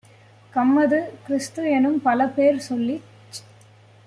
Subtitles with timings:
[0.53, 3.07] கம்மது, கிறிஸ்து-எனும் பலபேர் சொல்லிச்